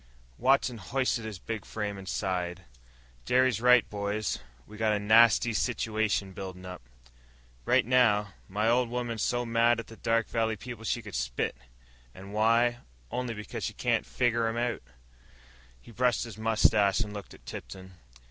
[0.39, 2.63] Watson hoisted his big frame, and sighed.
[3.23, 4.39] "Jerry's right, boys.
[4.65, 6.81] We got a nasty situation building up.
[7.65, 11.55] Right now, my old woman's so mad at the Dark Valley people she could spit.
[12.15, 12.79] And why?
[13.11, 14.81] Only because she can't figger 'em out."
[15.79, 17.93] He brushed his mustache and looked at Tipton.